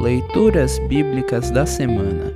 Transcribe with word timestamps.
Leituras 0.00 0.78
Bíblicas 0.78 1.50
da 1.50 1.66
Semana 1.66 2.32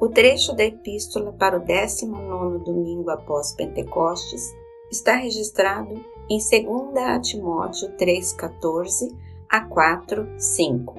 O 0.00 0.08
trecho 0.08 0.56
da 0.56 0.64
Epístola 0.64 1.32
para 1.34 1.56
o 1.56 1.60
19 1.60 2.64
domingo 2.64 3.10
após 3.10 3.52
Pentecostes 3.54 4.52
está 4.90 5.14
registrado 5.14 5.94
em 6.28 6.38
2 6.38 7.28
Timóteo 7.28 7.92
3,14 7.96 9.16
a 9.48 9.64
4,5. 9.68 10.94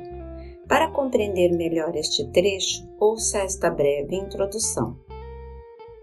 Para 0.65 0.89
compreender 0.91 1.51
melhor 1.51 1.93
este 1.97 2.25
trecho, 2.31 2.88
ouça 2.97 3.39
esta 3.39 3.69
breve 3.69 4.15
introdução. 4.15 4.95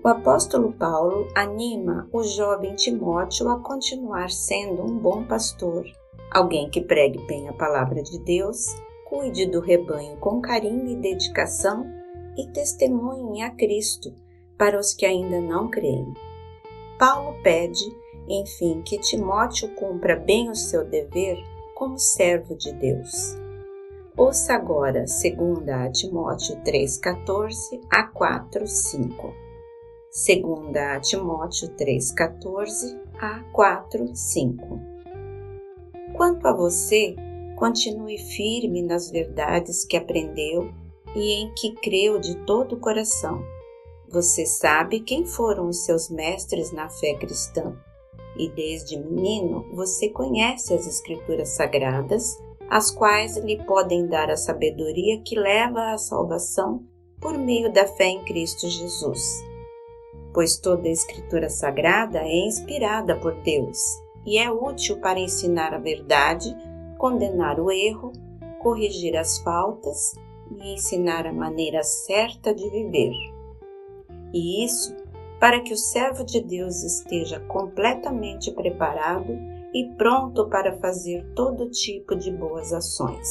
O 0.05 0.09
apóstolo 0.09 0.75
Paulo 0.75 1.29
anima 1.35 2.07
o 2.13 2.23
jovem 2.23 2.75
Timóteo 2.75 3.49
a 3.49 3.59
continuar 3.59 4.31
sendo 4.31 4.83
um 4.83 4.99
bom 4.99 5.25
pastor, 5.25 5.87
alguém 6.39 6.71
que 6.71 6.81
pregue 6.81 7.19
bem 7.27 7.49
a 7.49 7.53
palavra 7.53 8.01
de 8.03 8.19
Deus, 8.21 8.67
cuide 9.05 9.47
do 9.47 9.61
rebanho 9.61 10.17
com 10.19 10.41
carinho 10.41 10.87
e 10.87 10.95
dedicação 10.95 11.85
e 12.37 12.47
testemunhe 12.53 13.43
a 13.43 13.51
Cristo 13.51 14.15
para 14.57 14.79
os 14.79 14.95
que 14.95 15.05
ainda 15.05 15.41
não 15.41 15.69
creem. 15.69 16.15
Paulo 16.99 17.35
pede, 17.43 17.85
enfim, 18.29 18.83
que 18.83 18.99
Timóteo 18.99 19.75
cumpra 19.75 20.17
bem 20.17 20.49
o 20.49 20.55
seu 20.55 20.85
dever 20.85 21.37
como 21.75 21.99
servo 21.99 22.57
de 22.57 22.73
Deus. 22.73 23.37
Ouça 24.17 24.55
agora 24.55 25.05
2 25.05 25.93
Timóteo 25.93 26.57
3,14 26.63 27.81
a 27.91 28.13
4,5. 28.13 29.33
2 30.11 31.09
Timóteo 31.09 31.69
3,14 31.77 32.97
a 33.21 33.45
4,5. 33.53 34.98
Quanto 36.19 36.49
a 36.49 36.53
você, 36.53 37.15
continue 37.55 38.19
firme 38.19 38.83
nas 38.83 39.09
verdades 39.09 39.85
que 39.85 39.97
aprendeu 39.97 40.69
e 41.15 41.35
em 41.35 41.55
que 41.55 41.77
creu 41.77 42.19
de 42.19 42.35
todo 42.45 42.75
o 42.75 42.81
coração. 42.81 43.41
Você 44.11 44.45
sabe 44.45 44.99
quem 44.99 45.25
foram 45.25 45.69
os 45.69 45.85
seus 45.85 46.11
mestres 46.11 46.73
na 46.73 46.89
fé 46.89 47.15
cristã, 47.15 47.73
e 48.37 48.49
desde 48.49 48.99
menino 48.99 49.65
você 49.73 50.09
conhece 50.09 50.75
as 50.75 50.89
Escrituras 50.89 51.51
Sagradas, 51.51 52.37
as 52.69 52.91
quais 52.91 53.37
lhe 53.37 53.65
podem 53.65 54.09
dar 54.09 54.29
a 54.29 54.37
sabedoria 54.37 55.23
que 55.23 55.39
leva 55.39 55.93
à 55.93 55.99
salvação 55.99 56.83
por 57.21 57.39
meio 57.39 57.73
da 57.73 57.87
fé 57.87 58.07
em 58.07 58.25
Cristo 58.25 58.69
Jesus. 58.69 59.41
Pois 60.35 60.59
toda 60.59 60.89
a 60.89 60.93
Escritura 60.93 61.49
Sagrada 61.49 62.19
é 62.19 62.45
inspirada 62.45 63.15
por 63.15 63.41
Deus 63.43 64.08
e 64.25 64.39
é 64.39 64.51
útil 64.51 64.99
para 65.01 65.19
ensinar 65.19 65.75
a 65.75 65.79
verdade, 65.79 66.55
condenar 66.99 67.61
o 67.61 67.71
erro, 67.71 68.13
corrigir 68.61 69.17
as 69.17 69.39
faltas 69.39 70.15
e 70.51 70.75
ensinar 70.75 71.27
a 71.27 71.33
maneira 71.33 71.83
certa 71.83 72.55
de 72.55 72.69
viver. 72.71 73.13
E 74.33 74.65
isso 74.65 74.95
para 75.41 75.61
que 75.61 75.73
o 75.73 75.77
servo 75.77 76.25
de 76.25 76.41
Deus 76.41 76.83
esteja 76.83 77.39
completamente 77.41 78.51
preparado 78.51 79.39
e 79.73 79.89
pronto 79.97 80.49
para 80.49 80.79
fazer 80.79 81.25
todo 81.35 81.71
tipo 81.71 82.17
de 82.17 82.31
boas 82.33 82.73
ações. 82.73 83.29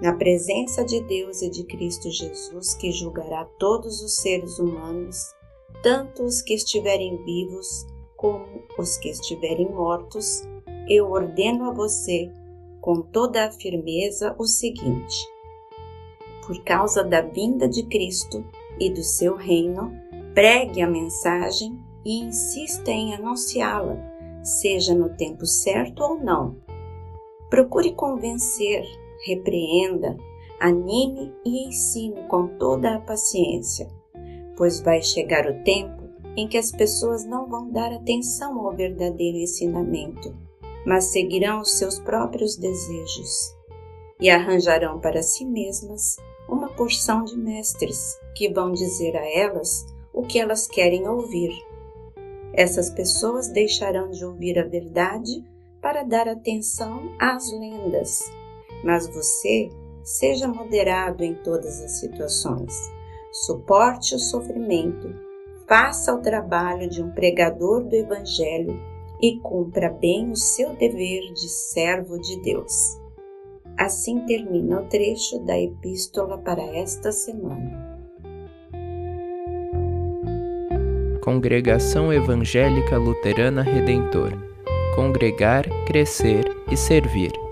Na 0.00 0.14
presença 0.14 0.84
de 0.84 1.00
Deus 1.02 1.42
e 1.42 1.50
de 1.50 1.64
Cristo 1.64 2.10
Jesus, 2.10 2.74
que 2.74 2.92
julgará 2.92 3.44
todos 3.58 4.02
os 4.02 4.16
seres 4.16 4.58
humanos, 4.58 5.34
tanto 5.82 6.22
os 6.24 6.42
que 6.42 6.54
estiverem 6.54 7.24
vivos 7.24 7.86
como 8.24 8.46
os 8.78 8.96
que 8.96 9.10
estiverem 9.10 9.70
mortos, 9.70 10.48
eu 10.88 11.10
ordeno 11.10 11.68
a 11.68 11.74
você 11.74 12.32
com 12.80 13.02
toda 13.02 13.44
a 13.44 13.52
firmeza 13.52 14.34
o 14.38 14.46
seguinte: 14.46 15.28
por 16.46 16.64
causa 16.64 17.04
da 17.04 17.20
vinda 17.20 17.68
de 17.68 17.82
Cristo 17.82 18.42
e 18.80 18.88
do 18.88 19.02
seu 19.02 19.36
reino, 19.36 19.92
pregue 20.32 20.80
a 20.80 20.88
mensagem 20.88 21.78
e 22.02 22.22
insista 22.22 22.90
em 22.90 23.14
anunciá-la, 23.14 23.98
seja 24.42 24.94
no 24.94 25.10
tempo 25.10 25.44
certo 25.44 26.02
ou 26.02 26.18
não. 26.18 26.56
Procure 27.50 27.92
convencer, 27.92 28.86
repreenda, 29.26 30.16
anime 30.58 31.30
e 31.44 31.68
ensine 31.68 32.22
com 32.26 32.48
toda 32.56 32.94
a 32.94 33.00
paciência 33.00 33.86
pois 34.56 34.80
vai 34.80 35.02
chegar 35.02 35.46
o 35.46 35.62
tempo 35.64 36.03
em 36.36 36.48
que 36.48 36.58
as 36.58 36.70
pessoas 36.70 37.24
não 37.24 37.48
vão 37.48 37.70
dar 37.70 37.92
atenção 37.92 38.58
ao 38.58 38.74
verdadeiro 38.74 39.38
ensinamento, 39.38 40.34
mas 40.86 41.04
seguirão 41.04 41.60
os 41.60 41.78
seus 41.78 41.98
próprios 41.98 42.56
desejos 42.56 43.54
e 44.20 44.30
arranjarão 44.30 45.00
para 45.00 45.22
si 45.22 45.44
mesmas 45.44 46.16
uma 46.48 46.68
porção 46.68 47.24
de 47.24 47.36
mestres 47.36 48.18
que 48.34 48.52
vão 48.52 48.72
dizer 48.72 49.16
a 49.16 49.26
elas 49.26 49.86
o 50.12 50.22
que 50.22 50.38
elas 50.38 50.66
querem 50.66 51.08
ouvir. 51.08 51.50
Essas 52.52 52.90
pessoas 52.90 53.48
deixarão 53.48 54.10
de 54.10 54.24
ouvir 54.24 54.58
a 54.58 54.64
verdade 54.64 55.44
para 55.80 56.02
dar 56.02 56.28
atenção 56.28 57.10
às 57.18 57.50
lendas, 57.52 58.20
mas 58.84 59.06
você 59.08 59.68
seja 60.02 60.46
moderado 60.46 61.24
em 61.24 61.34
todas 61.34 61.80
as 61.80 61.92
situações 61.92 62.72
suporte 63.34 64.14
o 64.14 64.18
sofrimento, 64.18 65.12
faça 65.68 66.14
o 66.14 66.20
trabalho 66.20 66.88
de 66.88 67.02
um 67.02 67.10
pregador 67.10 67.84
do 67.84 67.94
Evangelho 67.94 68.80
e 69.20 69.38
cumpra 69.40 69.90
bem 69.90 70.30
o 70.30 70.36
seu 70.36 70.74
dever 70.76 71.32
de 71.32 71.48
servo 71.48 72.18
de 72.18 72.40
Deus. 72.42 72.98
Assim 73.78 74.20
termina 74.20 74.80
o 74.80 74.88
trecho 74.88 75.38
da 75.40 75.58
epístola 75.58 76.38
para 76.38 76.62
esta 76.62 77.10
semana. 77.10 77.92
Congregação 81.22 82.12
Evangélica 82.12 82.98
Luterana 82.98 83.62
Redentor 83.62 84.54
Congregar, 84.94 85.64
Crescer 85.86 86.44
e 86.70 86.76
Servir. 86.76 87.43